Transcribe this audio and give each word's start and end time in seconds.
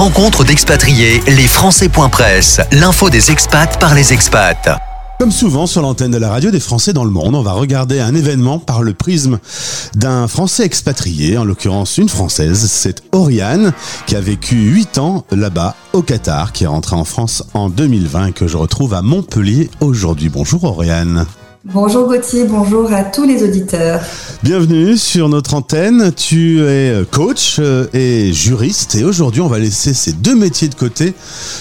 rencontre 0.00 0.44
d'expatriés, 0.44 1.20
les 1.26 1.46
Français.press, 1.46 2.62
l'info 2.72 3.10
des 3.10 3.30
expats 3.30 3.78
par 3.78 3.94
les 3.94 4.14
expats. 4.14 4.70
Comme 5.18 5.30
souvent 5.30 5.66
sur 5.66 5.82
l'antenne 5.82 6.10
de 6.10 6.16
la 6.16 6.30
radio 6.30 6.50
des 6.50 6.58
Français 6.58 6.94
dans 6.94 7.04
le 7.04 7.10
monde, 7.10 7.34
on 7.34 7.42
va 7.42 7.52
regarder 7.52 8.00
un 8.00 8.14
événement 8.14 8.58
par 8.58 8.80
le 8.80 8.94
prisme 8.94 9.38
d'un 9.94 10.26
Français 10.26 10.64
expatrié, 10.64 11.36
en 11.36 11.44
l'occurrence 11.44 11.98
une 11.98 12.08
Française. 12.08 12.66
C'est 12.70 13.02
Oriane 13.12 13.74
qui 14.06 14.16
a 14.16 14.22
vécu 14.22 14.56
8 14.56 14.96
ans 14.96 15.26
là-bas 15.32 15.76
au 15.92 16.00
Qatar, 16.00 16.52
qui 16.52 16.64
est 16.64 16.66
rentrée 16.66 16.96
en 16.96 17.04
France 17.04 17.44
en 17.52 17.68
2020 17.68 18.28
et 18.28 18.32
que 18.32 18.48
je 18.48 18.56
retrouve 18.56 18.94
à 18.94 19.02
Montpellier 19.02 19.68
aujourd'hui. 19.82 20.30
Bonjour 20.30 20.64
Oriane. 20.64 21.26
Bonjour 21.66 22.08
Gauthier, 22.08 22.46
bonjour 22.46 22.90
à 22.90 23.04
tous 23.04 23.24
les 23.24 23.42
auditeurs. 23.42 24.00
Bienvenue 24.42 24.96
sur 24.96 25.28
notre 25.28 25.52
antenne. 25.52 26.10
Tu 26.10 26.62
es 26.62 27.04
coach 27.10 27.56
euh, 27.58 27.86
et 27.92 28.32
juriste 28.32 28.94
et 28.94 29.04
aujourd'hui 29.04 29.42
on 29.42 29.46
va 29.46 29.58
laisser 29.58 29.92
ces 29.92 30.14
deux 30.14 30.34
métiers 30.34 30.68
de 30.68 30.74
côté 30.74 31.12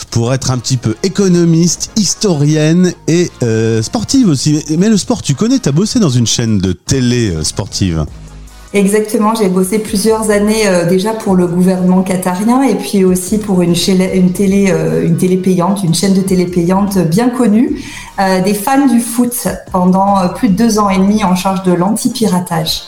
pour 0.09 0.33
être 0.33 0.51
un 0.51 0.57
petit 0.57 0.77
peu 0.77 0.95
économiste, 1.03 1.91
historienne 1.97 2.93
et 3.09 3.29
euh, 3.43 3.81
sportive 3.81 4.29
aussi. 4.29 4.63
Mais 4.77 4.87
le 4.87 4.95
sport, 4.95 5.21
tu 5.21 5.35
connais, 5.35 5.59
tu 5.59 5.67
as 5.67 5.73
bossé 5.73 5.99
dans 5.99 6.09
une 6.09 6.27
chaîne 6.27 6.59
de 6.59 6.71
télé 6.71 7.31
euh, 7.31 7.43
sportive. 7.43 8.05
Exactement, 8.71 9.33
j'ai 9.33 9.49
bossé 9.49 9.79
plusieurs 9.79 10.29
années 10.29 10.67
euh, 10.67 10.87
déjà 10.87 11.13
pour 11.13 11.35
le 11.35 11.47
gouvernement 11.47 12.03
qatarien 12.03 12.61
et 12.61 12.75
puis 12.75 13.03
aussi 13.03 13.39
pour 13.39 13.63
une, 13.63 13.73
une, 14.13 14.31
télé, 14.31 14.67
euh, 14.69 15.07
une 15.07 15.17
télé 15.17 15.37
payante, 15.37 15.83
une 15.83 15.95
chaîne 15.95 16.13
de 16.13 16.21
télé 16.21 16.45
payante 16.45 16.99
bien 16.99 17.29
connue, 17.29 17.81
euh, 18.19 18.41
des 18.41 18.53
fans 18.53 18.85
du 18.85 18.99
foot 18.99 19.47
pendant 19.71 20.29
plus 20.35 20.49
de 20.49 20.53
deux 20.53 20.77
ans 20.77 20.91
et 20.91 20.99
demi 20.99 21.23
en 21.23 21.35
charge 21.35 21.63
de 21.63 21.73
l'anti-piratage. 21.73 22.83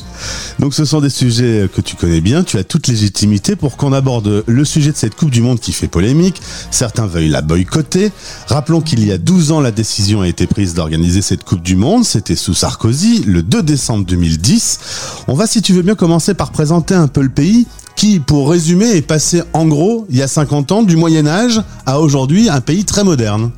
Donc 0.59 0.73
ce 0.73 0.85
sont 0.85 1.02
des 1.02 1.09
sujets 1.09 1.70
que 1.73 1.81
tu 1.81 1.95
connais 1.95 2.21
bien, 2.21 2.43
tu 2.43 2.57
as 2.57 2.63
toute 2.63 2.88
légitimité 2.88 3.55
pour 3.55 3.77
qu'on 3.77 3.93
aborde 3.93 4.43
le 4.45 4.66
sujet 4.66 4.91
de 4.91 4.98
cette 4.98 5.16
Coupe 5.16 5.31
du 5.31 5.41
Monde 5.41 5.59
qui 5.59 5.71
fait 5.71 5.88
polémique. 5.88 6.41
Certains 6.71 7.07
veuillent 7.07 7.29
la 7.29 7.41
boycotter. 7.41 8.12
Rappelons 8.48 8.81
qu'il 8.81 9.05
y 9.05 9.12
a 9.12 9.18
12 9.18 9.51
ans, 9.51 9.62
la 9.62 9.71
décision 9.71 10.21
a 10.21 10.27
été 10.27 10.48
prise 10.48 10.73
d'organiser 10.73 11.21
cette 11.21 11.43
Coupe 11.43 11.63
du 11.63 11.76
Monde. 11.76 12.05
C'était 12.05 12.35
sous 12.35 12.54
Sarkozy, 12.54 13.23
le 13.26 13.41
2 13.41 13.63
décembre 13.63 14.05
2010. 14.05 14.79
On 15.27 15.34
va, 15.34 15.48
si 15.48 15.62
tu 15.62 15.73
veux 15.73 15.81
bien, 15.81 15.96
commencer 15.96 16.34
par 16.34 16.51
présenter 16.51 16.93
un 16.93 17.07
peu 17.07 17.21
le 17.21 17.29
pays 17.29 17.68
qui, 17.96 18.20
pour 18.20 18.49
résumer, 18.49 18.96
est 18.96 19.01
passé 19.01 19.43
en 19.53 19.68
gros, 19.68 20.05
il 20.09 20.18
y 20.18 20.21
a 20.21 20.27
50 20.27 20.71
ans, 20.71 20.84
du 20.84 20.96
Moyen 20.96 21.27
Âge 21.27 21.62
à 21.85 21.99
aujourd'hui, 21.99 22.49
un 22.49 22.62
pays 22.62 22.85
très 22.85 23.03
moderne. 23.03 23.51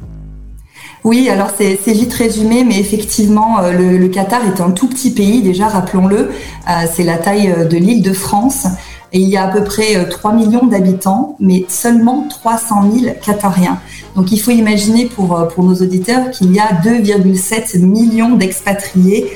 Oui, 1.03 1.27
alors 1.27 1.49
c'est 1.57 1.91
vite 1.91 2.13
résumé, 2.13 2.63
mais 2.63 2.79
effectivement, 2.79 3.59
euh, 3.59 3.97
le, 3.97 4.07
Qatar 4.07 4.41
est 4.45 4.61
un 4.61 4.71
tout 4.71 4.87
petit 4.87 5.11
pays, 5.11 5.41
déjà, 5.41 5.67
rappelons-le. 5.67 6.17
Euh, 6.17 6.71
c'est 6.93 7.03
la 7.03 7.17
taille 7.17 7.51
euh, 7.51 7.65
de 7.65 7.75
l'île 7.75 8.01
de 8.01 8.13
France. 8.13 8.67
Et 9.11 9.19
il 9.19 9.27
y 9.29 9.37
a 9.37 9.43
à 9.43 9.47
peu 9.47 9.63
près 9.63 10.09
3 10.09 10.33
millions 10.33 10.65
d'habitants, 10.65 11.35
mais 11.39 11.65
seulement 11.67 12.27
300 12.29 12.89
000 12.91 13.15
Qatariens. 13.23 13.79
Donc 14.15 14.31
il 14.31 14.39
faut 14.39 14.49
imaginer 14.49 15.05
pour, 15.05 15.47
pour 15.53 15.63
nos 15.63 15.75
auditeurs 15.75 16.31
qu'il 16.31 16.51
y 16.51 16.59
a 16.59 16.69
2,7 16.83 17.79
millions 17.79 18.35
d'expatriés, 18.35 19.29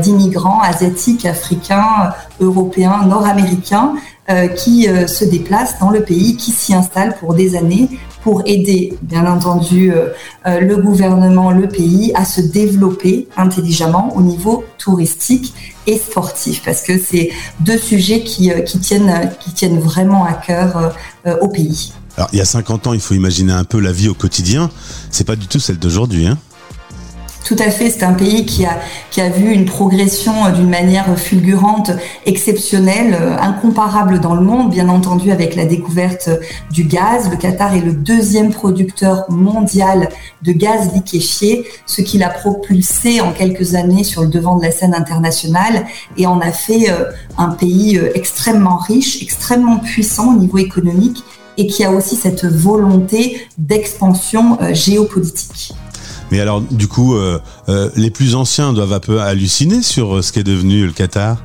d'immigrants 0.00 0.60
asiatiques, 0.60 1.26
africains, 1.26 2.12
européens, 2.40 3.04
nord-américains, 3.06 3.94
qui 4.56 4.86
se 5.06 5.24
déplacent 5.24 5.78
dans 5.78 5.90
le 5.90 6.02
pays, 6.02 6.36
qui 6.36 6.52
s'y 6.52 6.74
installent 6.74 7.16
pour 7.18 7.34
des 7.34 7.56
années 7.56 7.88
pour 8.22 8.42
aider, 8.46 8.96
bien 9.02 9.26
entendu, 9.26 9.92
euh, 9.92 10.08
euh, 10.46 10.60
le 10.60 10.76
gouvernement, 10.76 11.50
le 11.50 11.68
pays 11.68 12.12
à 12.14 12.24
se 12.24 12.40
développer 12.40 13.28
intelligemment 13.36 14.16
au 14.16 14.22
niveau 14.22 14.64
touristique 14.78 15.52
et 15.86 15.98
sportif, 15.98 16.62
parce 16.64 16.82
que 16.82 16.98
c'est 16.98 17.30
deux 17.60 17.78
sujets 17.78 18.22
qui, 18.22 18.52
euh, 18.52 18.60
qui, 18.60 18.78
tiennent, 18.78 19.30
qui 19.40 19.52
tiennent 19.52 19.80
vraiment 19.80 20.24
à 20.24 20.34
cœur 20.34 20.94
au 21.40 21.48
pays. 21.48 21.92
Alors, 22.16 22.28
il 22.32 22.38
y 22.38 22.42
a 22.42 22.44
50 22.44 22.88
ans, 22.88 22.92
il 22.92 23.00
faut 23.00 23.14
imaginer 23.14 23.52
un 23.52 23.64
peu 23.64 23.80
la 23.80 23.92
vie 23.92 24.08
au 24.08 24.14
quotidien. 24.14 24.70
C'est 25.10 25.24
pas 25.24 25.36
du 25.36 25.46
tout 25.46 25.58
celle 25.58 25.78
d'aujourd'hui, 25.78 26.26
hein 26.26 26.38
tout 27.44 27.56
à 27.58 27.70
fait, 27.70 27.90
c'est 27.90 28.04
un 28.04 28.12
pays 28.12 28.46
qui 28.46 28.64
a, 28.64 29.28
vu 29.30 29.52
une 29.52 29.64
progression 29.64 30.46
euh, 30.46 30.50
d'une 30.50 30.68
manière 30.68 31.18
fulgurante, 31.18 31.90
exceptionnelle, 32.24 33.16
euh, 33.20 33.36
incomparable 33.38 34.20
dans 34.20 34.34
le 34.34 34.42
monde, 34.42 34.70
bien 34.70 34.88
entendu 34.88 35.30
avec 35.32 35.56
la 35.56 35.64
découverte 35.64 36.30
du 36.70 36.84
gaz. 36.84 37.30
Le 37.30 37.36
Qatar 37.36 37.74
est 37.74 37.80
le 37.80 37.92
deuxième 37.92 38.50
producteur 38.50 39.24
mondial 39.28 40.08
de 40.42 40.52
gaz 40.52 40.92
liquéfié, 40.94 41.66
ce 41.86 42.00
qui 42.00 42.18
l'a 42.18 42.28
propulsé 42.30 43.20
en 43.20 43.32
quelques 43.32 43.74
années 43.74 44.04
sur 44.04 44.22
le 44.22 44.28
devant 44.28 44.56
de 44.56 44.62
la 44.62 44.70
scène 44.70 44.94
internationale 44.94 45.86
et 46.16 46.26
en 46.26 46.40
a 46.40 46.52
fait 46.52 46.90
euh, 46.90 47.10
un 47.38 47.50
pays 47.50 48.00
extrêmement 48.14 48.76
riche, 48.76 49.22
extrêmement 49.22 49.78
puissant 49.78 50.34
au 50.34 50.38
niveau 50.38 50.58
économique 50.58 51.24
et 51.58 51.66
qui 51.66 51.84
a 51.84 51.90
aussi 51.90 52.16
cette 52.16 52.44
volonté 52.44 53.46
d'expansion 53.58 54.58
géopolitique. 54.72 55.74
Mais 56.32 56.40
alors, 56.40 56.62
du 56.62 56.88
coup, 56.88 57.14
euh, 57.14 57.38
euh, 57.68 57.90
les 57.94 58.08
plus 58.08 58.34
anciens 58.34 58.72
doivent 58.72 58.94
un 58.94 59.00
peu 59.00 59.20
halluciner 59.20 59.82
sur 59.82 60.16
euh, 60.16 60.22
ce 60.22 60.32
qu'est 60.32 60.42
devenu 60.42 60.86
le 60.86 60.92
Qatar? 60.92 61.36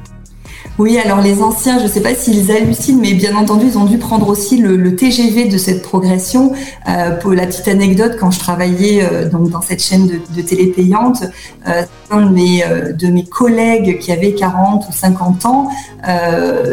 Oui, 0.77 0.97
alors 0.97 1.19
les 1.19 1.41
anciens, 1.41 1.77
je 1.77 1.83
ne 1.83 1.89
sais 1.89 1.99
pas 1.99 2.15
s'ils 2.15 2.49
hallucinent, 2.51 3.01
mais 3.01 3.13
bien 3.13 3.35
entendu, 3.35 3.65
ils 3.67 3.77
ont 3.77 3.83
dû 3.83 3.97
prendre 3.97 4.29
aussi 4.29 4.59
le, 4.59 4.95
TGV 4.95 5.49
de 5.49 5.57
cette 5.57 5.81
progression. 5.81 6.53
pour 7.21 7.33
la 7.33 7.47
petite 7.47 7.67
anecdote, 7.67 8.15
quand 8.19 8.31
je 8.31 8.39
travaillais 8.39 9.03
dans 9.31 9.61
cette 9.61 9.83
chaîne 9.83 10.07
de, 10.07 10.41
télé 10.41 10.67
payante, 10.67 11.23
un 11.65 12.21
de 12.21 12.29
mes, 12.29 12.63
de 12.93 13.07
mes 13.07 13.25
collègues 13.25 13.97
qui 13.99 14.11
avait 14.11 14.33
40 14.33 14.85
ou 14.87 14.91
50 14.91 15.45
ans 15.47 15.69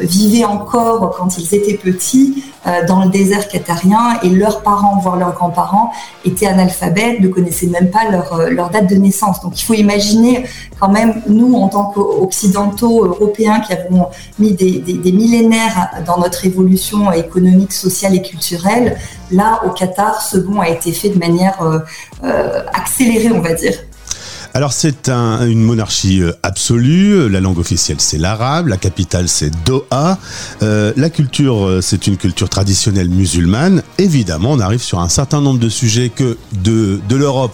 vivait 0.03 0.45
encore 0.45 1.17
quand 1.17 1.39
ils 1.39 1.55
étaient 1.55 1.79
petits 1.79 2.45
dans 2.89 3.05
le 3.05 3.11
désert 3.11 3.49
qatarien 3.49 4.19
et 4.23 4.31
leurs 4.31 4.63
parents, 4.63 4.99
voire 4.99 5.17
leurs 5.17 5.35
grands-parents, 5.35 5.93
étaient 6.25 6.47
analphabètes, 6.47 7.21
ne 7.21 7.29
connaissaient 7.29 7.67
même 7.67 7.91
pas 7.91 8.11
leur, 8.11 8.33
euh, 8.35 8.51
leur 8.51 8.71
date 8.71 8.89
de 8.89 8.97
naissance. 8.97 9.41
Donc 9.43 9.61
il 9.61 9.65
faut 9.65 9.75
imaginer 9.75 10.47
quand 10.81 10.89
même, 10.89 11.23
nous, 11.29 11.55
en 11.55 11.69
tant 11.69 11.87
qu'occidentaux 11.87 13.05
européens 13.05 13.61
qui 13.61 13.73
avons 13.73 14.07
mis 14.39 14.53
des, 14.53 15.13
millénaires 15.13 15.91
dans 16.07 16.19
notre 16.19 16.45
évolution 16.45 17.13
économique, 17.13 17.73
sociale 17.73 18.15
et 18.15 18.23
culturelle, 18.23 18.99
là, 19.31 19.61
au 19.67 19.71
Qatar, 19.71 20.23
ce 20.23 20.39
bond 20.39 20.61
a 20.61 20.69
été 20.69 20.93
fait 20.93 21.11
de 21.11 21.19
manière 21.19 21.63
euh, 21.63 21.79
euh 22.25 22.63
accélérée, 22.73 23.31
on 23.33 23.41
va 23.41 23.55
dire. 23.55 23.75
Alors 24.57 24.73
c'est 24.73 25.09
une 25.09 25.63
monarchie 25.63 26.23
euh, 26.23 26.31
absolue, 26.45 27.29
la 27.29 27.41
langue 27.41 27.59
officielle 27.59 27.97
c'est 27.99 28.19
l'arabe, 28.19 28.69
la 28.69 28.77
capitale 28.77 29.29
c'est 29.29 29.51
Doha, 29.65 30.17
euh, 30.63 30.93
la 30.97 31.11
culture 31.11 31.67
euh, 31.67 31.81
c'est 31.81 32.07
une 32.07 32.17
culture 32.17 32.49
traditionnelle 32.49 33.09
musulmane. 33.09 33.83
Évidemment 33.99 34.53
on 34.53 34.61
arrive 34.61 34.81
sur 34.81 35.01
un 35.01 35.09
certain 35.09 35.41
nombre 35.41 35.59
de 35.59 35.69
sujets 35.69 36.09
que 36.09 36.39
de, 36.53 37.01
l'Europe. 37.11 37.53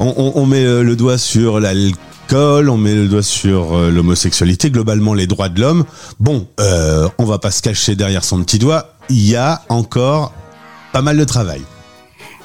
On, 0.00 0.44
met 0.44 0.64
le 0.64 0.96
doigt 0.96 1.18
sur 1.18 1.60
l'alcool, 1.60 2.68
on 2.68 2.78
met 2.78 2.96
le 2.96 3.06
doigt 3.06 3.22
sur 3.22 3.76
l'homosexualité, 3.76 4.70
globalement 4.70 5.14
les 5.14 5.28
droits 5.28 5.48
de 5.48 5.60
l'homme. 5.60 5.84
Bon, 6.18 6.48
on 6.58 7.24
va 7.24 7.38
pas 7.38 7.52
se 7.52 7.62
cacher 7.62 7.94
derrière 7.94 8.24
son 8.24 8.42
petit 8.42 8.58
doigt, 8.58 8.94
il 9.08 9.28
y 9.28 9.36
a 9.36 9.62
encore 9.68 10.32
pas 10.92 11.02
mal 11.02 11.16
de 11.16 11.24
travail. 11.24 11.62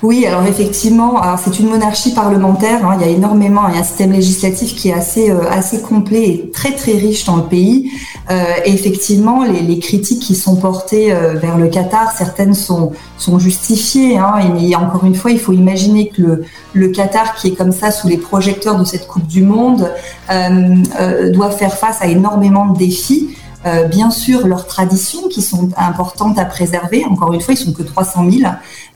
Oui, 0.01 0.25
alors 0.25 0.45
effectivement, 0.45 1.21
c'est 1.37 1.59
une 1.59 1.67
monarchie 1.67 2.13
parlementaire. 2.13 2.85
Hein, 2.85 2.97
il 2.99 3.05
y 3.05 3.09
a 3.09 3.11
énormément, 3.11 3.67
il 3.67 3.75
y 3.75 3.77
a 3.77 3.81
un 3.81 3.83
système 3.83 4.13
législatif 4.13 4.73
qui 4.73 4.89
est 4.89 4.93
assez 4.93 5.29
euh, 5.29 5.49
assez 5.49 5.81
complet 5.81 6.29
et 6.29 6.51
très 6.51 6.71
très 6.71 6.93
riche 6.93 7.25
dans 7.25 7.35
le 7.35 7.43
pays. 7.43 7.91
Euh, 8.31 8.43
et 8.63 8.71
effectivement, 8.71 9.43
les, 9.43 9.79
critiques 9.79 10.21
qui 10.21 10.35
sont 10.35 10.55
portées 10.55 11.11
euh, 11.11 11.33
vers 11.33 11.57
le 11.57 11.67
Qatar, 11.67 12.13
certaines 12.17 12.53
sont 12.53 12.93
sont 13.17 13.39
justifiées. 13.39 14.17
Hein, 14.17 14.35
et, 14.57 14.73
encore 14.75 15.03
une 15.03 15.15
fois, 15.15 15.31
il 15.31 15.39
faut 15.39 15.53
imaginer 15.53 16.07
que 16.07 16.21
le 16.21 16.45
le 16.73 16.87
Qatar, 16.89 17.35
qui 17.35 17.49
est 17.49 17.55
comme 17.55 17.73
ça 17.73 17.91
sous 17.91 18.07
les 18.07 18.17
projecteurs 18.17 18.79
de 18.79 18.85
cette 18.85 19.05
Coupe 19.05 19.27
du 19.27 19.43
Monde, 19.43 19.91
euh, 20.31 21.31
doit 21.31 21.51
faire 21.51 21.73
face 21.73 22.01
à 22.01 22.07
énormément 22.07 22.67
de 22.67 22.77
défis. 22.77 23.35
Euh, 23.65 23.83
bien 23.87 24.09
sûr 24.09 24.47
leurs 24.47 24.67
traditions 24.67 25.27
qui 25.27 25.41
sont 25.41 25.69
importantes 25.75 26.39
à 26.39 26.45
préserver. 26.45 27.03
Encore 27.05 27.33
une 27.33 27.41
fois, 27.41 27.53
ils 27.53 27.57
sont 27.57 27.73
que 27.73 27.83
300 27.83 28.31
000. 28.31 28.51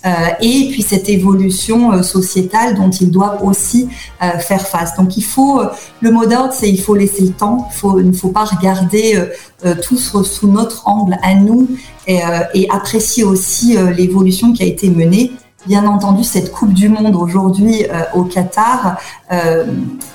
Euh, 0.05 0.09
et 0.39 0.69
puis 0.71 0.81
cette 0.81 1.09
évolution 1.09 1.91
euh, 1.91 2.01
sociétale 2.01 2.75
dont 2.75 2.89
ils 2.89 3.11
doivent 3.11 3.43
aussi 3.43 3.89
faire 4.39 4.65
face. 4.65 4.95
Donc 4.95 5.17
il 5.17 5.23
faut, 5.23 5.61
le 5.99 6.11
mot 6.11 6.25
d'ordre, 6.25 6.53
c'est 6.53 6.69
il 6.69 6.79
faut 6.79 6.95
laisser 6.95 7.23
le 7.23 7.31
temps. 7.31 7.67
Il, 7.83 8.07
ne 8.07 8.13
faut 8.13 8.29
pas 8.29 8.45
regarder 8.45 9.21
tout 9.81 9.97
sous, 9.97 10.47
notre 10.47 10.87
angle 10.87 11.17
à 11.21 11.35
nous 11.35 11.67
et, 12.07 12.21
apprécier 12.71 13.25
aussi 13.25 13.77
l'évolution 13.97 14.53
qui 14.53 14.63
a 14.63 14.65
été 14.65 14.89
menée. 14.89 15.33
Bien 15.67 15.85
entendu, 15.85 16.23
cette 16.23 16.53
Coupe 16.53 16.73
du 16.73 16.87
Monde 16.87 17.15
aujourd'hui 17.15 17.85
au 18.13 18.23
Qatar 18.23 18.97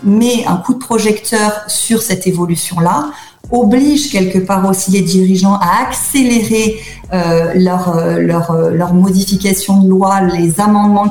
met 0.02 0.46
un 0.46 0.56
coup 0.56 0.73
de 0.73 0.78
projecteur 0.78 1.64
sur 1.67 2.00
cette 2.00 2.26
évolution-là 2.26 3.11
oblige 3.50 4.11
quelque 4.11 4.39
part 4.39 4.69
aussi 4.69 4.91
les 4.91 5.00
dirigeants 5.00 5.55
à 5.55 5.87
accélérer 5.87 6.81
leur, 7.12 8.19
leur, 8.19 8.70
leur 8.70 8.94
modification 8.94 9.81
de 9.81 9.88
loi, 9.88 10.20
les 10.20 10.60
amendements 10.60 11.08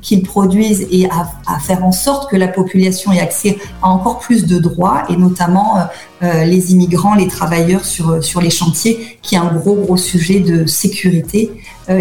qu'ils 0.00 0.22
produisent 0.22 0.86
et 0.90 1.08
à, 1.10 1.58
faire 1.60 1.84
en 1.84 1.92
sorte 1.92 2.30
que 2.30 2.36
la 2.36 2.48
population 2.48 3.12
ait 3.12 3.20
accès 3.20 3.58
à 3.82 3.88
encore 3.88 4.18
plus 4.18 4.46
de 4.46 4.58
droits 4.58 5.02
et 5.08 5.16
notamment 5.16 5.76
les 6.22 6.72
immigrants, 6.72 7.14
les 7.14 7.28
travailleurs 7.28 7.84
sur, 7.84 8.22
sur 8.24 8.40
les 8.40 8.50
chantiers, 8.50 9.18
qui 9.22 9.34
est 9.34 9.38
un 9.38 9.52
gros 9.52 9.74
gros 9.74 9.96
sujet 9.96 10.40
de 10.40 10.66
sécurité 10.66 11.50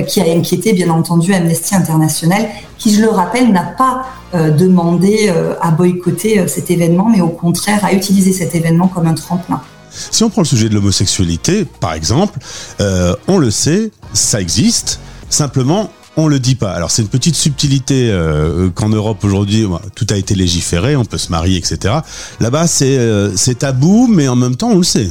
qui 0.07 0.21
a 0.21 0.25
inquiété 0.25 0.73
bien 0.73 0.89
entendu 0.89 1.33
Amnesty 1.33 1.75
International, 1.75 2.47
qui 2.77 2.94
je 2.94 3.01
le 3.01 3.09
rappelle 3.09 3.51
n'a 3.51 3.63
pas 3.63 4.06
demandé 4.33 5.31
à 5.62 5.71
boycotter 5.71 6.47
cet 6.47 6.71
événement, 6.71 7.09
mais 7.09 7.21
au 7.21 7.30
contraire 7.30 7.83
à 7.83 7.94
utiliser 7.94 8.31
cet 8.31 8.56
événement 8.56 8.88
comme 8.88 9.07
un 9.07 9.13
tremplin. 9.13 9.62
Si 10.11 10.23
on 10.23 10.29
prend 10.29 10.41
le 10.41 10.47
sujet 10.47 10.69
de 10.69 10.73
l'homosexualité, 10.73 11.65
par 11.79 11.94
exemple, 11.94 12.39
euh, 12.81 13.15
on 13.27 13.38
le 13.38 13.51
sait, 13.51 13.91
ça 14.13 14.41
existe. 14.41 14.99
Simplement, 15.29 15.91
on 16.17 16.27
le 16.27 16.39
dit 16.39 16.55
pas. 16.55 16.71
Alors 16.71 16.91
c'est 16.91 17.01
une 17.01 17.07
petite 17.07 17.35
subtilité 17.35 18.09
euh, 18.11 18.69
qu'en 18.69 18.89
Europe 18.89 19.23
aujourd'hui, 19.23 19.67
tout 19.95 20.07
a 20.09 20.15
été 20.15 20.35
légiféré, 20.35 20.95
on 20.95 21.05
peut 21.05 21.17
se 21.17 21.31
marier, 21.31 21.57
etc. 21.57 21.95
Là-bas, 22.39 22.67
c'est 22.67 22.97
euh, 22.97 23.35
c'est 23.35 23.59
tabou, 23.59 24.07
mais 24.07 24.27
en 24.27 24.35
même 24.35 24.55
temps, 24.55 24.69
on 24.69 24.77
le 24.77 24.83
sait. 24.83 25.09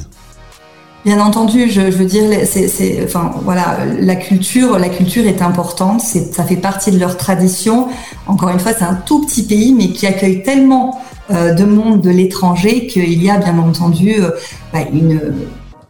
Bien 1.06 1.20
entendu, 1.20 1.70
je, 1.70 1.82
veux 1.82 2.04
dire, 2.04 2.24
c'est, 2.44 3.00
enfin 3.04 3.32
voilà, 3.44 3.78
la 4.00 4.16
culture, 4.16 4.76
la 4.76 4.88
culture 4.88 5.24
est 5.24 5.40
importante, 5.40 6.00
ça 6.00 6.42
fait 6.42 6.56
partie 6.56 6.90
de 6.90 6.98
leur 6.98 7.16
tradition. 7.16 7.86
Encore 8.26 8.48
une 8.48 8.58
fois, 8.58 8.72
c'est 8.76 8.84
un 8.84 8.96
tout 8.96 9.24
petit 9.24 9.44
pays, 9.44 9.72
mais 9.72 9.90
qui 9.90 10.08
accueille 10.08 10.42
tellement 10.42 11.00
de 11.31 11.64
monde 11.64 12.00
de 12.00 12.11
l'étranger 12.11 12.87
qu'il 12.87 13.23
y 13.23 13.31
a 13.31 13.38
bien 13.38 13.58
entendu 13.58 14.14
euh, 14.20 14.31
bah, 14.73 14.81
une 14.93 15.20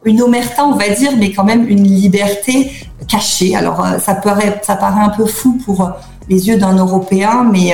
une 0.04 0.22
omerta, 0.22 0.64
on 0.64 0.76
va 0.76 0.88
dire, 0.90 1.10
mais 1.18 1.32
quand 1.32 1.42
même 1.42 1.68
une 1.68 1.82
liberté 1.82 2.70
cachée. 3.08 3.56
Alors 3.56 3.84
euh, 3.84 3.98
ça 3.98 4.14
paraît 4.14 4.60
ça 4.62 4.76
paraît 4.76 5.02
un 5.02 5.10
peu 5.10 5.26
fou 5.26 5.58
pour 5.64 5.90
les 6.28 6.48
yeux 6.48 6.56
d'un 6.56 6.76
Européen, 6.76 7.46
mais 7.50 7.72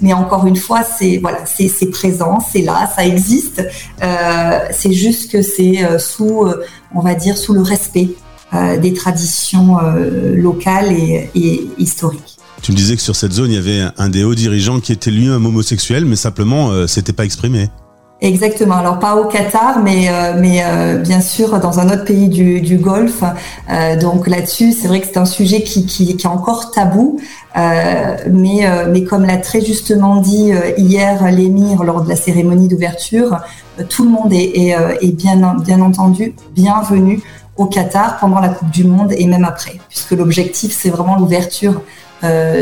mais 0.00 0.12
encore 0.12 0.46
une 0.46 0.56
fois, 0.56 0.82
c'est 0.82 1.18
voilà, 1.18 1.38
c'est 1.44 1.90
présent, 1.90 2.40
c'est 2.40 2.62
là, 2.62 2.90
ça 2.96 3.04
existe. 3.04 3.62
c'est 4.00 4.92
juste 4.92 5.30
que 5.30 5.40
c'est 5.40 6.00
sous, 6.00 6.44
on 6.96 7.00
va 7.00 7.14
dire, 7.14 7.38
sous 7.38 7.52
le 7.52 7.62
respect 7.62 8.08
des 8.52 8.92
traditions 8.92 9.76
locales 10.34 10.90
et 10.92 11.70
historiques. 11.78 12.31
Tu 12.62 12.70
me 12.70 12.76
disais 12.76 12.94
que 12.94 13.02
sur 13.02 13.16
cette 13.16 13.32
zone, 13.32 13.50
il 13.50 13.54
y 13.54 13.58
avait 13.58 13.90
un 13.98 14.08
des 14.08 14.22
hauts 14.22 14.36
dirigeants 14.36 14.78
qui 14.78 14.92
était 14.92 15.10
lui-même 15.10 15.44
homosexuel, 15.44 16.04
mais 16.04 16.14
simplement, 16.14 16.70
euh, 16.70 16.86
c'était 16.86 17.12
pas 17.12 17.24
exprimé. 17.24 17.68
Exactement. 18.20 18.76
Alors 18.76 19.00
pas 19.00 19.16
au 19.16 19.24
Qatar, 19.24 19.80
mais 19.80 20.08
euh, 20.08 20.34
mais 20.38 20.62
euh, 20.64 20.98
bien 20.98 21.20
sûr 21.20 21.58
dans 21.58 21.80
un 21.80 21.86
autre 21.86 22.04
pays 22.04 22.28
du, 22.28 22.60
du 22.60 22.76
Golfe. 22.76 23.24
donc 24.00 24.28
là-dessus, 24.28 24.70
c'est 24.70 24.86
vrai 24.86 25.00
que 25.00 25.08
c'est 25.08 25.18
un 25.18 25.24
sujet 25.24 25.64
qui, 25.64 25.86
qui, 25.86 26.08
est 26.10 26.26
encore 26.26 26.70
tabou. 26.70 27.18
mais 27.56 28.60
mais 28.92 29.02
comme 29.02 29.24
l'a 29.24 29.38
très 29.38 29.60
justement 29.60 30.20
dit 30.20 30.52
hier 30.78 31.32
l'émir 31.32 31.82
lors 31.82 32.02
de 32.04 32.08
la 32.08 32.14
cérémonie 32.14 32.68
d'ouverture, 32.68 33.38
tout 33.88 34.04
le 34.04 34.10
monde 34.10 34.32
est, 34.32 34.56
est, 34.56 34.76
est, 35.00 35.10
bien 35.10 35.56
bien 35.56 35.80
entendu 35.80 36.36
bienvenu 36.54 37.20
au 37.56 37.66
Qatar 37.66 38.18
pendant 38.18 38.38
la 38.38 38.50
Coupe 38.50 38.70
du 38.70 38.84
Monde 38.84 39.12
et 39.16 39.26
même 39.26 39.44
après, 39.44 39.80
puisque 39.88 40.12
l'objectif 40.12 40.72
c'est 40.72 40.90
vraiment 40.90 41.18
l'ouverture 41.18 41.74
euh, 41.74 41.80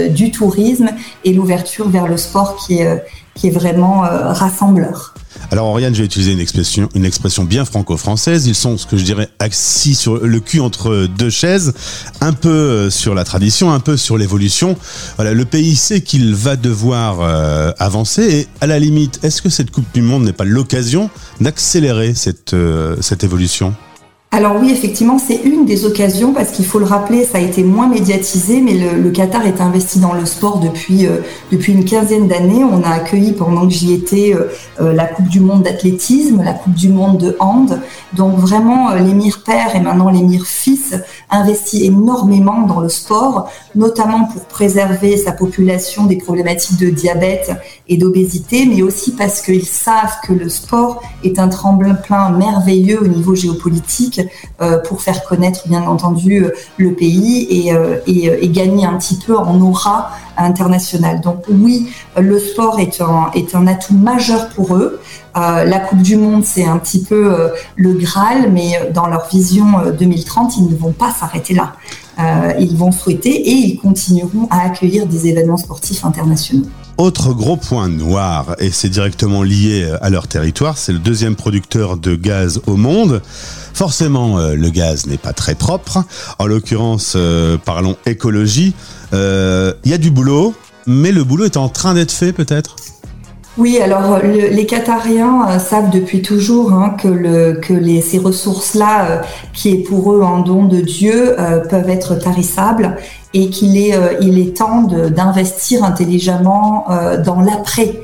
du 0.09 0.31
tourisme 0.31 0.91
et 1.25 1.33
l'ouverture 1.33 1.89
vers 1.89 2.07
le 2.07 2.17
sport 2.17 2.57
qui 2.57 2.79
est, 2.79 2.87
euh, 2.87 2.97
qui 3.35 3.49
est 3.49 3.51
vraiment 3.51 4.05
euh, 4.05 4.33
rassembleur. 4.33 5.15
Alors 5.51 5.67
Oriane, 5.67 5.95
je 5.95 6.01
vais 6.01 6.07
utiliser 6.07 6.33
une 6.33 6.41
expression, 6.41 6.89
une 6.95 7.05
expression 7.05 7.45
bien 7.45 7.65
franco-française. 7.65 8.47
Ils 8.47 8.55
sont 8.55 8.77
ce 8.77 8.87
que 8.87 8.97
je 8.97 9.05
dirais 9.05 9.29
assis 9.39 9.95
sur 9.95 10.19
le 10.19 10.41
cul 10.41 10.61
entre 10.61 11.07
deux 11.07 11.31
chaises, 11.31 11.73
un 12.21 12.33
peu 12.33 12.91
sur 12.91 13.15
la 13.15 13.25
tradition, 13.25 13.73
un 13.73 13.81
peu 13.81 13.97
sur 13.97 14.19
l'évolution. 14.19 14.77
Voilà, 15.17 15.33
le 15.33 15.45
pays 15.45 15.77
sait 15.77 16.03
qu'il 16.03 16.35
va 16.35 16.57
devoir 16.57 17.21
avancer 17.79 18.23
et 18.23 18.49
à 18.61 18.67
la 18.67 18.79
limite, 18.79 19.21
est-ce 19.23 19.41
que 19.41 19.49
cette 19.49 19.71
Coupe 19.71 19.93
du 19.95 20.03
Monde 20.03 20.25
n'est 20.25 20.33
pas 20.33 20.45
l'occasion 20.45 21.11
d'accélérer 21.41 22.15
cette, 22.15 22.55
cette 23.01 23.25
évolution? 23.25 23.75
Alors 24.33 24.59
oui, 24.61 24.71
effectivement, 24.71 25.19
c'est 25.19 25.43
une 25.43 25.67
des 25.67 25.85
occasions 25.85 26.33
parce 26.33 26.53
qu'il 26.53 26.65
faut 26.65 26.79
le 26.79 26.85
rappeler, 26.85 27.25
ça 27.25 27.39
a 27.39 27.41
été 27.41 27.65
moins 27.65 27.89
médiatisé, 27.89 28.61
mais 28.61 28.75
le, 28.75 29.11
Qatar 29.11 29.45
est 29.45 29.61
investi 29.61 29.99
dans 29.99 30.13
le 30.13 30.25
sport 30.25 30.61
depuis 30.61 31.09
euh, 31.09 31.17
depuis 31.51 31.73
une 31.73 31.85
quinzaine 31.85 32.29
d'années. 32.29 32.63
On 32.63 32.85
a 32.85 32.91
accueilli 32.91 33.33
pendant 33.33 33.67
que 33.67 33.73
j'y 33.73 33.93
étais 33.93 34.33
euh, 34.33 34.45
euh, 34.81 34.93
la 34.93 35.07
Coupe 35.07 35.27
du 35.27 35.41
Monde 35.41 35.65
d'athlétisme, 35.65 36.45
la 36.45 36.53
Coupe 36.53 36.75
du 36.75 36.91
Monde 36.91 37.19
de 37.19 37.37
hand. 37.41 37.81
Donc 38.13 38.39
vraiment, 38.39 38.95
l'émir 38.95 39.43
père 39.45 39.75
et 39.75 39.81
maintenant 39.81 40.11
l'émir 40.11 40.47
fils 40.47 40.95
investit 41.29 41.85
énormément 41.85 42.63
dans 42.63 42.79
le 42.79 42.89
sport, 42.89 43.51
notamment 43.75 44.27
pour 44.27 44.45
préserver 44.45 45.17
sa 45.17 45.33
population 45.33 46.07
des 46.07 46.19
problématiques 46.19 46.79
de 46.79 46.91
diabète 46.91 47.51
et 47.89 47.97
d'obésité, 47.97 48.65
mais 48.67 48.83
aussi 48.83 49.11
parce 49.11 49.41
qu'ils 49.41 49.67
savent 49.67 50.19
que 50.23 50.33
le 50.33 50.49
sport 50.49 51.03
est 51.25 51.41
un 51.41 51.49
tremplin 51.49 52.31
merveilleux 52.31 53.03
au 53.03 53.09
niveau 53.09 53.35
géopolitique 53.35 54.20
euh, 54.61 54.79
pour 54.79 55.03
faire 55.03 55.25
connaître 55.25 55.69
bien 55.69 55.83
entendu 55.83 56.45
euh, 56.45 56.51
le 56.77 56.93
pays 56.93 57.47
et, 57.51 57.73
euh, 57.73 57.99
et, 58.07 58.49
gagner 58.49 58.85
un 58.85 58.97
petit 58.99 59.17
peu 59.17 59.37
en 59.37 59.61
aura 59.61 60.11
international. 60.37 61.21
Donc 61.21 61.45
oui, 61.49 61.91
le 62.19 62.39
sport 62.39 62.79
est 62.81 63.01
un 63.01 63.67
atout 63.67 63.95
majeur 63.95 64.49
pour 64.51 64.75
eux. 64.75 65.01
la 65.35 65.79
Coupe 65.79 66.03
du 66.03 66.17
Monde, 66.17 66.45
c'est 66.45 66.65
un 66.65 66.79
petit 66.79 67.03
peu 67.03 67.51
le 67.77 67.93
Graal, 67.93 68.51
mais 68.51 68.91
dans 68.93 69.07
leur 69.07 69.29
vision 69.29 69.67
2030, 69.99 70.57
ils 70.57 70.69
ne 70.71 70.77
vont 70.77 70.93
pas 70.93 71.11
s'arrêter 71.13 71.55
là. 71.55 71.75
Ils 72.59 72.77
vont 72.77 72.93
souhaiter 72.93 73.31
et 73.31 73.53
ils 73.53 73.77
continueront 73.79 74.47
à 74.51 74.63
accueillir 74.63 75.07
des 75.07 75.27
événements 75.29 75.57
sportifs 75.57 76.05
internationaux. 76.05 76.67
Autre 76.99 77.33
gros 77.33 77.57
point 77.57 77.89
noir, 77.89 78.57
et 78.59 78.71
c'est 78.71 78.91
directement 78.91 79.43
lié 79.43 79.91
à 80.03 80.11
leur 80.11 80.29
territoire, 80.29 80.77
c'est 80.77 80.93
le 80.93 80.99
deuxième 80.99 81.35
producteur 81.35 81.97
de 81.97 82.15
gaz 82.15 82.61
au 82.67 82.77
monde. 82.77 83.23
Forcément, 83.73 84.39
euh, 84.39 84.55
le 84.55 84.69
gaz 84.69 85.07
n'est 85.07 85.17
pas 85.17 85.33
très 85.33 85.55
propre. 85.55 86.05
En 86.39 86.47
l'occurrence, 86.47 87.15
euh, 87.17 87.57
parlons 87.57 87.97
écologie. 88.05 88.75
Il 89.13 89.15
euh, 89.15 89.73
y 89.87 89.95
a 89.95 89.99
du 89.99 90.11
boulot, 90.11 90.55
mais 90.87 91.13
le 91.13 91.25
boulot 91.25 91.47
est 91.47 91.57
en 91.57 91.71
train 91.71 91.95
d'être 91.95 92.13
fait 92.13 92.35
peut-être? 92.35 92.77
Oui, 93.59 93.79
alors 93.81 94.19
les 94.23 94.65
Qatariens 94.67 95.59
savent 95.59 95.91
depuis 95.91 96.23
toujours 96.23 96.73
hein, 96.73 96.97
que, 96.99 98.01
ces 98.01 98.19
ressources-là, 98.19 99.23
qui 99.53 99.73
est 99.73 99.83
pour 99.83 100.13
eux 100.15 100.23
un 100.23 100.41
don 100.41 100.65
de 100.65 100.81
Dieu, 100.81 101.35
peuvent 101.69 101.91
être 101.91 102.15
tarissables 102.15 102.97
et 103.33 103.51
qu'il 103.51 103.77
est, 103.77 103.95
il 104.21 104.39
est 104.39 104.57
temps 104.57 104.83
d'investir 104.83 105.85
intelligemment 105.85 106.87
dans 107.25 107.41
l'après 107.41 108.03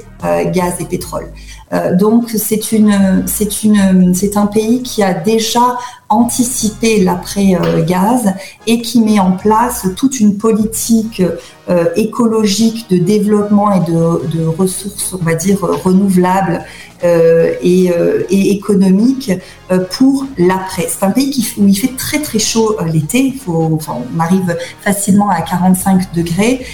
gaz 0.52 0.75
et 0.81 0.84
pétrole. 0.84 1.32
Euh, 1.73 1.96
donc 1.96 2.31
c'est 2.31 2.70
une, 2.73 3.25
c'est 3.26 3.64
une, 3.64 4.14
c'est 4.14 4.37
un 4.37 4.46
pays 4.46 4.82
qui 4.82 5.02
a 5.02 5.14
déjà 5.14 5.78
anticipé 6.08 7.02
l'après-gaz 7.02 8.34
et 8.69 8.81
qui 8.81 9.00
met 9.00 9.19
en 9.19 9.32
place 9.32 9.88
toute 9.96 10.20
une 10.20 10.38
politique 10.38 11.21
euh, 11.68 11.87
écologique 11.97 12.88
de 12.88 12.99
développement 12.99 13.73
et 13.73 13.80
de, 13.80 14.38
de 14.38 14.47
ressources, 14.47 15.16
on 15.21 15.25
va 15.25 15.35
dire, 15.35 15.59
renouvelables 15.61 16.61
euh, 16.61 16.95
et, 17.02 17.90
euh, 17.90 18.22
et, 18.30 18.52
économique 18.52 19.30
euh, 19.70 19.80
pour 19.90 20.24
l'après. 20.38 20.86
C'est 20.88 21.04
un 21.04 21.10
pays 21.10 21.46
où 21.58 21.66
il 21.66 21.74
fait 21.74 21.94
très 21.96 22.20
très 22.20 22.38
chaud 22.38 22.76
l'été, 22.92 23.34
on 23.46 23.78
arrive 24.18 24.56
facilement 24.80 25.28
à 25.28 25.42
45 25.42 26.14
degrés, 26.14 26.64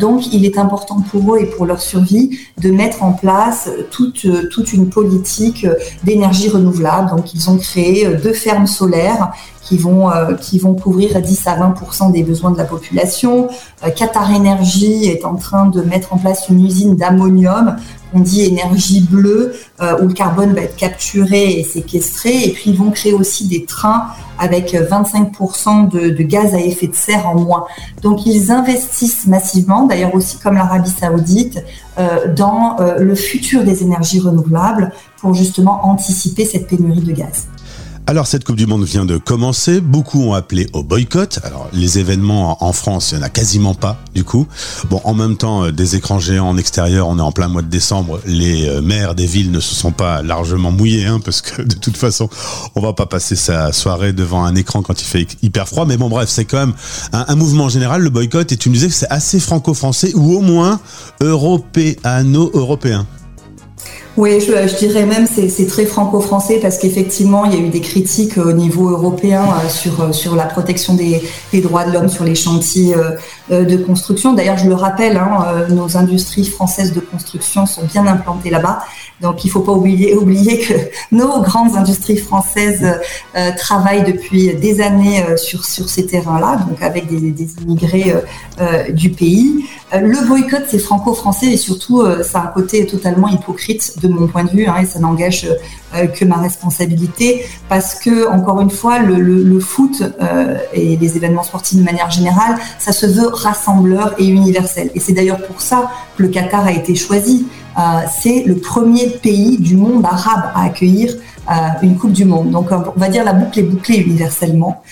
donc 0.00 0.32
il 0.32 0.44
est 0.44 0.58
important 0.58 1.00
pour 1.10 1.34
eux 1.34 1.40
et 1.40 1.46
pour 1.46 1.66
leur 1.66 1.80
survie 1.80 2.38
de 2.60 2.70
mettre 2.70 3.02
en 3.02 3.12
place 3.12 3.68
toute, 3.90 4.26
toute 4.50 4.72
une 4.72 4.88
politique 4.88 5.66
d'énergie 6.02 6.48
renouvelable. 6.48 7.10
Donc 7.10 7.34
ils 7.34 7.50
ont 7.50 7.56
créé 7.56 8.06
deux 8.22 8.32
fermes 8.32 8.66
solaires 8.66 9.32
qui 9.64 9.78
vont, 9.78 10.10
qui 10.40 10.58
vont 10.58 10.74
couvrir 10.74 11.20
10 11.20 11.46
à 11.46 11.56
20% 11.56 12.12
des 12.12 12.22
besoins 12.22 12.50
de 12.50 12.58
la 12.58 12.64
population. 12.64 13.48
Qatar 13.96 14.30
Energy 14.30 15.06
est 15.06 15.24
en 15.24 15.36
train 15.36 15.66
de 15.66 15.80
mettre 15.80 16.12
en 16.12 16.18
place 16.18 16.48
une 16.50 16.64
usine 16.64 16.96
d'ammonium 16.96 17.76
on 18.14 18.20
dit 18.20 18.42
énergie 18.42 19.00
bleue, 19.00 19.54
euh, 19.80 19.98
où 20.00 20.06
le 20.06 20.14
carbone 20.14 20.54
va 20.54 20.62
être 20.62 20.76
capturé 20.76 21.58
et 21.58 21.64
séquestré. 21.64 22.44
Et 22.44 22.52
puis 22.52 22.70
ils 22.70 22.76
vont 22.76 22.90
créer 22.90 23.12
aussi 23.12 23.46
des 23.46 23.64
trains 23.64 24.06
avec 24.38 24.74
25% 24.74 25.90
de, 25.90 26.22
gaz 26.22 26.54
à 26.54 26.60
effet 26.60 26.86
de 26.86 26.94
serre 26.94 27.28
en 27.28 27.34
moins. 27.34 27.66
Donc 28.02 28.24
ils 28.26 28.50
investissent 28.50 29.26
massivement, 29.26 29.86
d'ailleurs 29.86 30.14
aussi 30.14 30.38
comme 30.38 30.54
l'Arabie 30.54 30.90
saoudite, 30.90 31.62
euh, 31.98 32.32
dans 32.34 32.76
euh, 32.80 32.98
le 32.98 33.14
futur 33.14 33.64
des 33.64 33.82
énergies 33.82 34.20
renouvelables 34.20 34.92
pour 35.18 35.34
justement 35.34 35.84
anticiper 35.84 36.44
cette 36.44 36.68
pénurie 36.68 37.00
de 37.00 37.12
gaz. 37.12 37.48
Alors 38.06 38.26
cette 38.26 38.44
Coupe 38.44 38.56
du 38.56 38.66
Monde 38.66 38.84
vient 38.84 39.06
de 39.06 39.16
commencer, 39.16 39.80
beaucoup 39.80 40.20
ont 40.24 40.34
appelé 40.34 40.68
au 40.74 40.82
boycott. 40.82 41.38
Alors 41.42 41.70
les 41.72 41.98
événements 41.98 42.62
en 42.62 42.74
France, 42.74 43.12
il 43.12 43.16
n'y 43.16 43.22
en 43.22 43.26
a 43.26 43.30
quasiment 43.30 43.72
pas 43.74 43.98
du 44.14 44.24
coup. 44.24 44.46
Bon, 44.90 45.00
en 45.04 45.14
même 45.14 45.38
temps, 45.38 45.64
euh, 45.64 45.72
des 45.72 45.96
écrans 45.96 46.18
géants 46.18 46.50
en 46.50 46.58
extérieur, 46.58 47.08
on 47.08 47.18
est 47.18 47.22
en 47.22 47.32
plein 47.32 47.48
mois 47.48 47.62
de 47.62 47.68
décembre, 47.68 48.20
les 48.26 48.68
euh, 48.68 48.82
maires 48.82 49.14
des 49.14 49.24
villes 49.24 49.50
ne 49.50 49.58
se 49.58 49.74
sont 49.74 49.90
pas 49.90 50.20
largement 50.20 50.70
mouillés, 50.70 51.06
hein, 51.06 51.18
parce 51.24 51.40
que 51.40 51.62
de 51.62 51.74
toute 51.76 51.96
façon, 51.96 52.28
on 52.74 52.82
va 52.82 52.92
pas 52.92 53.06
passer 53.06 53.36
sa 53.36 53.72
soirée 53.72 54.12
devant 54.12 54.44
un 54.44 54.54
écran 54.54 54.82
quand 54.82 55.00
il 55.00 55.06
fait 55.06 55.26
hyper 55.42 55.66
froid. 55.66 55.86
Mais 55.86 55.96
bon, 55.96 56.10
bref, 56.10 56.28
c'est 56.28 56.44
quand 56.44 56.58
même 56.58 56.74
un, 57.12 57.34
mouvement 57.36 57.70
général, 57.70 58.02
le 58.02 58.10
boycott, 58.10 58.52
et 58.52 58.58
tu 58.58 58.68
me 58.68 58.74
disais 58.74 58.88
que 58.88 58.94
c'est 58.94 59.10
assez 59.10 59.40
franco-français, 59.40 60.12
ou 60.14 60.34
au 60.34 60.42
moins 60.42 60.78
européano-européen. 61.22 63.06
Oui, 64.16 64.40
je, 64.40 64.76
dirais 64.78 65.06
même 65.06 65.26
c'est 65.26 65.66
très 65.66 65.86
franco-français 65.86 66.60
parce 66.62 66.78
qu'effectivement, 66.78 67.46
il 67.46 67.54
y 67.54 67.56
a 67.56 67.58
eu 67.58 67.68
des 67.68 67.80
critiques 67.80 68.38
au 68.38 68.52
niveau 68.52 68.88
européen 68.88 69.42
euh, 69.42 69.68
sur, 69.68 70.00
euh, 70.00 70.12
sur 70.12 70.36
la 70.36 70.44
protection 70.44 70.94
des, 70.94 71.20
droits 71.54 71.84
de 71.84 71.92
l'homme 71.92 72.08
sur 72.08 72.22
les 72.22 72.36
chantiers 72.36 72.94
euh, 73.50 73.64
de 73.64 73.76
construction. 73.76 74.32
D'ailleurs, 74.32 74.56
je 74.56 74.68
le 74.68 74.74
rappelle, 74.74 75.16
hein, 75.16 75.66
nos 75.70 75.96
industries 75.96 76.44
françaises 76.44 76.92
de 76.92 77.00
construction 77.00 77.66
sont 77.66 77.82
bien 77.86 78.06
implantées 78.06 78.50
là-bas. 78.50 78.84
Donc, 79.20 79.44
il 79.44 79.48
ne 79.48 79.52
faut 79.52 79.60
pas 79.60 79.72
oublier, 79.72 80.60
que 80.60 80.74
nos 81.10 81.40
grandes 81.40 81.76
industries 81.76 82.16
françaises 82.16 82.86
travaillent 83.56 84.04
depuis 84.04 84.54
des 84.54 84.80
années 84.80 85.24
sur, 85.36 85.64
sur 85.64 85.88
ces 85.88 86.06
terrains-là, 86.06 86.64
donc 86.68 86.82
avec 86.82 87.06
des 87.08 87.48
immigrés 87.62 88.14
du 88.90 89.10
pays. 89.10 89.64
le 89.92 90.26
boycott, 90.26 90.64
c'est 90.68 90.78
franco-français 90.78 91.46
et 91.46 91.56
surtout, 91.56 92.04
ça 92.22 92.40
a 92.40 92.42
un 92.44 92.46
côté 92.48 92.86
totalement 92.86 93.28
hypocrite 93.28 93.94
de 94.08 94.14
mon 94.14 94.26
point 94.26 94.44
de 94.44 94.50
vue, 94.50 94.66
hein, 94.66 94.76
et 94.82 94.86
ça 94.86 94.98
n'engage 94.98 95.48
euh, 95.94 96.06
que 96.06 96.24
ma 96.24 96.36
responsabilité, 96.36 97.44
parce 97.68 97.94
que 97.94 98.28
encore 98.28 98.60
une 98.60 98.70
fois, 98.70 98.98
le, 98.98 99.60
foot 99.60 100.02
euh, 100.02 100.58
et 100.72 100.96
les 100.96 101.16
événements 101.16 101.42
sportifs 101.42 101.78
de 101.78 101.84
manière 101.84 102.10
générale, 102.10 102.56
ça 102.78 102.92
se 102.92 103.06
veut 103.06 103.28
rassembleur 103.28 104.14
et 104.18 104.26
universel. 104.26 104.90
Et 104.94 105.00
c'est 105.00 105.12
d'ailleurs 105.12 105.42
pour 105.46 105.60
ça 105.60 105.90
que 106.16 106.22
le 106.22 106.28
Qatar 106.28 106.66
a 106.66 106.72
été 106.72 106.94
choisi. 106.94 107.46
Euh, 107.78 107.82
c'est 108.20 108.44
le 108.44 108.56
premier 108.56 109.08
pays 109.08 109.58
du 109.58 109.76
monde 109.76 110.04
arabe 110.04 110.50
à 110.54 110.64
accueillir 110.64 111.14
une 111.82 111.98
Coupe 111.98 112.12
du 112.12 112.24
Monde. 112.24 112.52
Donc 112.52 112.70
on 112.72 112.98
va 112.98 113.08
dire 113.10 113.22
la 113.22 113.34
boucle 113.34 113.58
est 113.58 113.64
bouclée 113.64 113.98
universellement. 113.98 114.82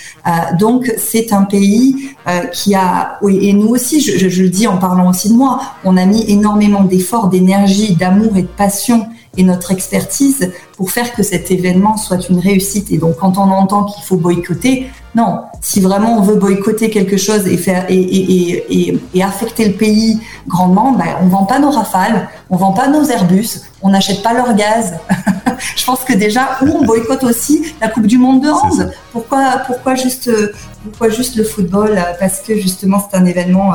donc 0.59 0.93
c'est 0.99 1.33
un 1.33 1.45
pays 1.45 2.11
qui 2.53 2.75
a, 2.75 3.19
et 3.27 3.55
nous 3.55 3.69
aussi, 3.69 4.03
je, 4.03 4.29
je, 4.29 4.43
le 4.43 4.51
dis 4.51 4.67
en 4.67 4.77
parlant 4.77 5.09
aussi 5.09 5.31
de 5.31 5.35
moi, 5.35 5.63
on 5.83 5.97
a 5.97 6.05
mis 6.05 6.31
énormément 6.31 6.83
d'efforts, 6.83 7.31
d'énergie, 7.31 7.97
d'amour 7.97 8.37
et 8.37 8.43
de 8.43 8.49
passion 8.49 9.07
et 9.37 9.43
notre 9.43 9.73
expertise 9.73 10.53
pour 10.77 10.91
faire 10.91 11.13
que 11.15 11.23
cet 11.23 11.51
événement 11.51 11.97
soit 11.97 12.29
une 12.29 12.39
réussite. 12.39 12.91
Et 12.91 12.99
donc, 12.99 13.17
quand 13.17 13.39
on 13.39 13.51
entend 13.51 13.85
qu'il 13.85 14.05
faut 14.05 14.17
boycotter, 14.17 14.91
non. 15.15 15.43
Si 15.61 15.81
vraiment 15.81 16.19
on 16.19 16.23
veut 16.23 16.37
boycotter 16.37 16.91
quelque 16.91 17.17
chose 17.17 17.47
et 17.47 17.57
faire 17.57 17.87
et, 17.89 17.95
et, 17.97 18.89
et, 18.89 19.01
et 19.15 19.23
affecter 19.23 19.67
le 19.69 19.75
pays 19.75 20.19
grandement, 20.49 20.93
ben, 20.93 21.17
on 21.23 21.27
vend 21.27 21.45
pas 21.45 21.59
nos 21.59 21.71
rafales, 21.71 22.29
on 22.51 22.57
vend 22.57 22.73
pas 22.73 22.89
nos 22.89 23.05
Airbus, 23.05 23.61
on 23.83 23.91
n'achète 23.91 24.23
pas 24.23 24.33
leur 24.33 24.55
gaz. 24.55 24.95
Je 25.77 25.85
pense 25.85 26.01
que 26.01 26.13
déjà, 26.13 26.59
ou 26.63 26.69
on 26.69 26.85
boycotte 26.85 27.25
aussi 27.25 27.75
la 27.81 27.89
Coupe 27.89 28.07
du 28.07 28.19
Monde 28.19 28.43
de 28.43 28.49
hand. 28.49 28.93
Pourquoi, 29.13 29.63
pourquoi 29.67 29.95
juste, 29.95 30.31
pourquoi 30.83 31.09
juste 31.09 31.37
le 31.37 31.45
football? 31.45 32.03
Parce 32.19 32.41
que 32.41 32.59
justement, 32.59 33.03
c'est 33.09 33.17
un 33.17 33.25
événement 33.25 33.73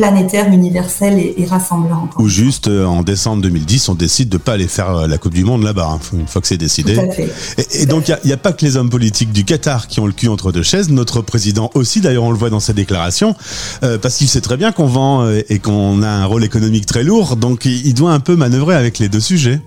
planétaire, 0.00 0.50
universel 0.50 1.18
et, 1.18 1.44
rassemblant. 1.44 2.08
Ou 2.18 2.26
juste 2.26 2.68
euh, 2.68 2.86
en 2.86 3.02
décembre 3.02 3.42
2010, 3.42 3.90
on 3.90 3.94
décide 3.94 4.30
de 4.30 4.38
pas 4.38 4.54
aller 4.54 4.66
faire 4.66 4.96
euh, 4.96 5.06
la 5.06 5.18
Coupe 5.18 5.34
du 5.34 5.44
Monde 5.44 5.62
là-bas, 5.62 5.90
hein, 5.92 6.00
une 6.14 6.26
fois 6.26 6.40
que 6.40 6.48
c'est 6.48 6.56
décidé. 6.56 6.96
Et, 7.74 7.84
donc 7.84 8.08
il 8.08 8.16
n'y 8.24 8.32
a, 8.32 8.38
pas 8.38 8.54
que 8.54 8.64
les 8.64 8.78
hommes 8.78 8.88
politiques 8.88 9.30
du 9.30 9.44
Qatar 9.44 9.88
qui 9.88 10.00
ont 10.00 10.06
le 10.06 10.14
cul 10.14 10.28
entre 10.28 10.52
deux 10.52 10.62
chaises, 10.62 10.88
notre 10.88 11.20
président 11.20 11.70
aussi, 11.74 12.00
d'ailleurs 12.00 12.24
on 12.24 12.30
le 12.30 12.38
voit 12.38 12.48
dans 12.48 12.60
sa 12.60 12.72
déclaration, 12.72 13.34
euh, 13.82 13.98
parce 13.98 14.16
qu'il 14.16 14.28
sait 14.28 14.40
très 14.40 14.56
bien 14.56 14.72
qu'on 14.72 14.86
vend 14.86 15.28
et 15.28 15.58
qu'on 15.58 16.02
a 16.02 16.08
un 16.08 16.24
rôle 16.24 16.44
économique 16.44 16.86
très 16.86 17.04
lourd, 17.04 17.36
donc 17.36 17.66
il 17.66 17.92
doit 17.92 18.12
un 18.12 18.20
peu 18.20 18.36
manœuvrer 18.36 18.76
avec 18.76 18.98
les 19.00 19.10
deux 19.10 19.20
sujets. 19.20 19.60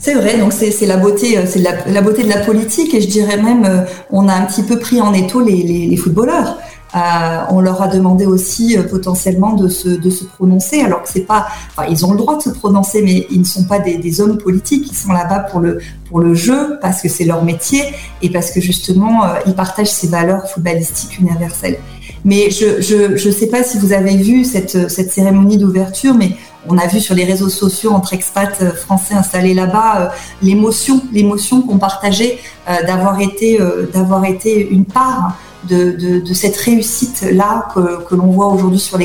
C'est 0.00 0.14
vrai, 0.14 0.38
donc 0.38 0.52
c'est 0.52 0.86
la 0.86 0.96
beauté, 0.96 1.38
c'est 1.46 1.60
la, 1.60 2.00
beauté 2.02 2.24
de 2.24 2.28
la 2.28 2.38
politique 2.38 2.94
et 2.94 3.00
je 3.00 3.06
dirais 3.06 3.40
même, 3.40 3.86
on 4.10 4.28
a 4.28 4.34
un 4.34 4.42
petit 4.42 4.62
peu 4.62 4.80
pris 4.80 5.00
en 5.00 5.12
étau 5.12 5.40
les, 5.40 5.62
les 5.62 5.96
footballeurs. 5.96 6.56
Euh, 6.94 7.40
on 7.50 7.60
leur 7.60 7.82
a 7.82 7.88
demandé 7.88 8.24
aussi 8.24 8.78
euh, 8.78 8.82
potentiellement 8.82 9.52
de 9.52 9.68
se, 9.68 9.88
de 9.88 10.10
prononcer, 10.36 10.80
alors 10.80 11.02
que 11.02 11.08
c'est 11.10 11.20
pas, 11.20 11.46
enfin, 11.70 11.86
ils 11.90 12.06
ont 12.06 12.12
le 12.12 12.16
droit 12.16 12.36
de 12.36 12.42
se 12.42 12.48
prononcer, 12.48 13.02
mais 13.02 13.26
ils 13.30 13.40
ne 13.40 13.44
sont 13.44 13.64
pas 13.64 13.78
des, 13.78 14.20
hommes 14.20 14.38
politiques, 14.38 14.88
ils 14.90 14.96
sont 14.96 15.12
là-bas 15.12 15.40
pour 15.50 15.60
le, 15.60 16.34
jeu, 16.34 16.78
parce 16.80 17.02
que 17.02 17.08
c'est 17.08 17.24
leur 17.24 17.44
métier 17.44 17.82
et 18.22 18.30
parce 18.30 18.50
que 18.50 18.60
justement, 18.60 19.24
euh, 19.24 19.34
ils 19.46 19.54
partagent 19.54 19.90
ces 19.90 20.08
valeurs 20.08 20.48
footballistiques 20.48 21.18
universelles. 21.18 21.78
Mais 22.24 22.50
je, 22.50 22.80
je, 22.80 23.16
je 23.16 23.30
sais 23.30 23.46
pas 23.48 23.62
si 23.62 23.78
vous 23.78 23.92
avez 23.92 24.16
vu 24.16 24.44
cette, 24.44 24.90
cérémonie 24.90 25.58
d'ouverture, 25.58 26.14
mais 26.14 26.32
on 26.68 26.78
a 26.78 26.86
vu 26.86 27.00
sur 27.00 27.14
les 27.14 27.24
réseaux 27.24 27.50
sociaux 27.50 27.92
entre 27.92 28.14
expats 28.14 28.74
français 28.74 29.14
installés 29.14 29.54
là-bas 29.54 30.12
l'émotion, 30.42 31.00
l'émotion 31.12 31.62
qu'on 31.62 31.78
partageait 31.78 32.38
d'avoir 32.86 33.20
été, 33.20 33.58
d'avoir 33.94 34.24
été 34.24 34.68
une 34.68 34.84
part 34.84 35.38
de, 35.64 36.34
cette 36.34 36.56
réussite-là 36.56 37.68
que, 37.74 38.14
l'on 38.14 38.30
voit 38.30 38.48
aujourd'hui 38.48 38.78
sur, 38.78 38.98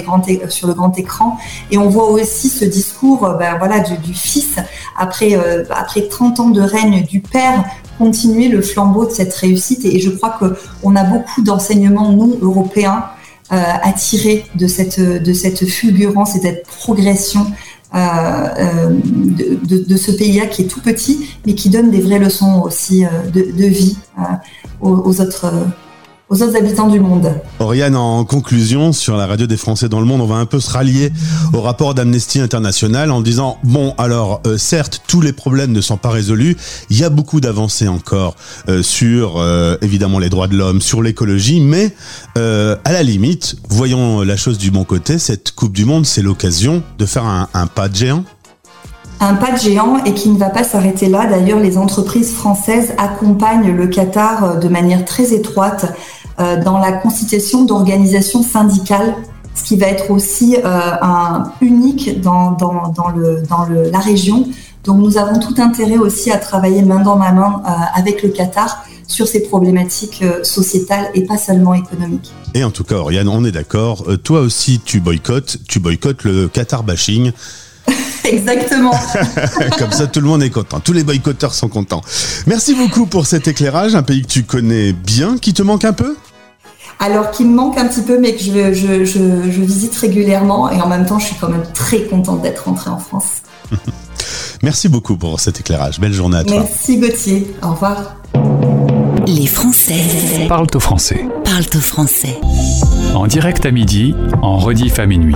sur 0.49 0.67
le 0.67 0.73
grand 0.73 0.97
écran. 0.97 1.37
Et 1.71 1.77
on 1.77 1.89
voit 1.89 2.09
aussi 2.09 2.49
ce 2.49 2.65
discours 2.65 3.25
euh, 3.25 3.37
ben, 3.37 3.57
voilà, 3.57 3.79
du, 3.79 4.13
fils, 4.13 4.55
après, 4.97 5.35
euh, 5.35 5.63
après 5.71 6.07
30 6.07 6.39
ans 6.39 6.49
de 6.49 6.61
règne 6.61 7.03
du 7.03 7.21
père, 7.21 7.65
continuer 7.97 8.47
le 8.47 8.61
flambeau 8.61 9.05
de 9.05 9.11
cette 9.11 9.33
réussite. 9.33 9.85
Et, 9.85 9.99
je 9.99 10.09
crois 10.09 10.37
qu'on 10.39 10.95
a 10.95 11.03
beaucoup 11.03 11.41
d'enseignements, 11.41 12.11
nous, 12.11 12.37
Européens, 12.41 13.05
euh, 13.51 13.61
à 13.81 13.91
tirer 13.93 14.45
de 14.55 14.67
cette, 14.67 14.99
de 14.99 15.33
cette 15.33 15.65
fulgurance 15.65 16.35
et 16.35 16.41
cette 16.41 16.65
progression 16.65 17.45
de, 17.93 19.97
ce 19.97 20.11
pays-là 20.11 20.47
qui 20.47 20.63
est 20.63 20.67
tout 20.67 20.81
petit, 20.81 21.29
mais 21.45 21.53
qui 21.53 21.69
donne 21.69 21.91
des 21.91 22.01
vraies 22.01 22.17
leçons 22.17 22.63
aussi 22.63 23.05
de, 23.31 23.67
vie 23.67 23.97
aux, 24.81 25.21
autres, 25.21 25.53
aux 26.33 26.41
autres 26.41 26.57
habitants 26.57 26.87
du 26.87 26.99
monde. 26.99 27.31
Oriane, 27.59 27.95
en 27.95 28.25
conclusion, 28.25 28.91
sur 28.91 29.15
la 29.17 29.27
radio 29.27 29.45
des 29.45 29.55
Français 29.55 29.87
dans 29.87 29.99
le 29.99 30.07
monde, 30.07 30.19
on 30.19 30.25
va 30.25 30.37
un 30.37 30.47
peu 30.47 30.59
se 30.59 30.71
rallier 30.71 31.11
au 31.53 31.61
rapport 31.61 31.93
d'Amnesty 31.93 32.39
International 32.39 33.11
en 33.11 33.21
disant, 33.21 33.59
bon, 33.63 33.93
alors, 33.99 34.41
euh, 34.47 34.57
certes, 34.57 35.03
tous 35.07 35.21
les 35.21 35.31
problèmes 35.31 35.71
ne 35.71 35.81
sont 35.81 35.97
pas 35.97 36.09
résolus, 36.09 36.57
il 36.89 36.97
y 36.97 37.03
a 37.03 37.11
beaucoup 37.11 37.39
d'avancées 37.39 37.87
encore 37.87 38.35
euh, 38.67 38.81
sur, 38.81 39.35
euh, 39.37 39.77
évidemment, 39.83 40.17
les 40.17 40.29
droits 40.29 40.47
de 40.47 40.57
l'homme, 40.57 40.81
sur 40.81 41.03
l'écologie, 41.03 41.61
mais 41.61 41.93
à 42.35 42.91
la 42.91 43.03
limite, 43.03 43.55
voyons 43.69 44.21
la 44.21 44.35
chose 44.35 44.57
du 44.57 44.71
bon 44.71 44.83
côté, 44.83 45.19
cette 45.19 45.51
Coupe 45.51 45.73
du 45.73 45.85
Monde, 45.85 46.05
c'est 46.05 46.23
l'occasion 46.23 46.81
de 46.97 47.05
faire 47.05 47.25
un, 47.25 47.47
un 47.53 47.67
pas 47.67 47.87
de 47.89 47.95
géant 47.95 48.23
un 49.19 49.35
pas 49.35 49.51
de 49.51 49.57
géant 49.57 50.03
et 50.03 50.13
qui 50.13 50.29
ne 50.29 50.37
va 50.37 50.49
pas 50.49 50.63
s'arrêter 50.63 51.07
là. 51.07 51.25
D'ailleurs, 51.25 51.59
les 51.59 51.77
entreprises 51.77 52.33
françaises 52.33 52.93
accompagnent 52.97 53.71
le 53.71 53.87
Qatar 53.87 54.59
de 54.59 54.67
manière 54.67 55.05
très 55.05 55.33
étroite 55.33 55.85
dans 56.37 56.79
la 56.79 56.91
constitution 56.93 57.63
d'organisations 57.63 58.43
syndicales, 58.43 59.15
ce 59.55 59.63
qui 59.63 59.77
va 59.77 59.87
être 59.87 60.11
aussi 60.11 60.57
euh, 60.57 60.61
un, 61.01 61.51
unique 61.61 62.21
dans, 62.21 62.51
dans, 62.51 63.09
le, 63.15 63.43
dans 63.47 63.65
le, 63.65 63.89
la 63.89 63.99
région. 63.99 64.47
Donc 64.83 64.97
nous 64.97 65.17
avons 65.17 65.39
tout 65.39 65.55
intérêt 65.61 65.97
aussi 65.97 66.31
à 66.31 66.37
travailler 66.37 66.81
main 66.81 67.01
dans 67.01 67.17
la 67.17 67.31
main 67.31 67.61
avec 67.95 68.21
le 68.23 68.29
Qatar 68.29 68.83
sur 69.07 69.27
ces 69.27 69.43
problématiques 69.43 70.23
sociétales 70.43 71.09
et 71.13 71.25
pas 71.25 71.37
seulement 71.37 71.73
économiques. 71.73 72.33
Et 72.53 72.63
en 72.63 72.71
tout 72.71 72.83
cas, 72.83 72.95
Oriane, 72.95 73.29
on 73.29 73.45
est 73.45 73.51
d'accord. 73.51 74.05
Toi 74.23 74.41
aussi, 74.41 74.81
tu 74.83 74.99
boycottes, 74.99 75.57
tu 75.67 75.79
boycottes 75.79 76.23
le 76.23 76.47
Qatar 76.49 76.83
bashing. 76.83 77.31
Exactement. 78.23 78.93
Comme 79.77 79.91
ça, 79.91 80.07
tout 80.07 80.21
le 80.21 80.27
monde 80.27 80.43
est 80.43 80.49
content. 80.49 80.79
Tous 80.79 80.93
les 80.93 81.03
boycotteurs 81.03 81.53
sont 81.53 81.67
contents. 81.67 82.01
Merci 82.47 82.73
beaucoup 82.73 83.05
pour 83.05 83.25
cet 83.25 83.47
éclairage. 83.47 83.95
Un 83.95 84.03
pays 84.03 84.21
que 84.21 84.27
tu 84.27 84.43
connais 84.43 84.93
bien, 84.93 85.37
qui 85.37 85.53
te 85.53 85.61
manque 85.61 85.85
un 85.85 85.93
peu? 85.93 86.15
Alors 86.99 87.31
qui 87.31 87.43
me 87.43 87.53
manque 87.53 87.77
un 87.77 87.87
petit 87.87 88.01
peu, 88.01 88.19
mais 88.19 88.33
que 88.33 88.41
je, 88.41 89.61
visite 89.61 89.95
régulièrement 89.95 90.71
et 90.71 90.81
en 90.81 90.87
même 90.87 91.05
temps, 91.05 91.19
je 91.19 91.25
suis 91.25 91.35
quand 91.35 91.49
même 91.49 91.65
très 91.73 92.03
contente 92.03 92.41
d'être 92.41 92.65
rentrée 92.65 92.91
en 92.91 92.99
France. 92.99 93.41
Merci 94.63 94.87
beaucoup 94.87 95.17
pour 95.17 95.39
cet 95.39 95.59
éclairage. 95.59 95.99
Belle 95.99 96.13
journée 96.13 96.37
à 96.37 96.43
toi. 96.43 96.59
Merci 96.59 96.97
Gauthier. 96.97 97.53
Au 97.61 97.71
revoir. 97.71 98.15
Les 99.27 99.47
Français 99.47 100.45
parlent 100.47 100.67
au 100.73 100.79
français. 100.79 101.25
Parlent 101.43 101.65
au 101.75 101.79
français. 101.79 102.39
En 103.13 103.27
direct 103.27 103.65
à 103.65 103.71
midi, 103.71 104.15
en 104.41 104.57
rediff 104.57 104.99
à 104.99 105.05
minuit. 105.05 105.35